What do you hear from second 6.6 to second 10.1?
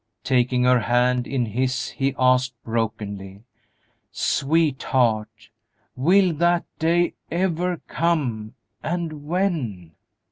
day ever come, and when?"